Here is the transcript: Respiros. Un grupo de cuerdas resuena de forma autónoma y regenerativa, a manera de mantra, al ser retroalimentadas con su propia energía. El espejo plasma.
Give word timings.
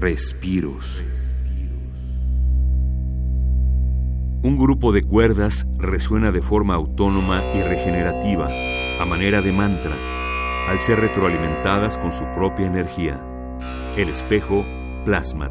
Respiros. 0.00 1.04
Un 4.42 4.56
grupo 4.58 4.92
de 4.92 5.02
cuerdas 5.02 5.66
resuena 5.76 6.32
de 6.32 6.40
forma 6.40 6.74
autónoma 6.74 7.42
y 7.54 7.60
regenerativa, 7.60 8.48
a 8.98 9.04
manera 9.04 9.42
de 9.42 9.52
mantra, 9.52 9.92
al 10.70 10.80
ser 10.80 11.00
retroalimentadas 11.00 11.98
con 11.98 12.14
su 12.14 12.24
propia 12.34 12.66
energía. 12.66 13.20
El 13.98 14.08
espejo 14.08 14.64
plasma. 15.04 15.50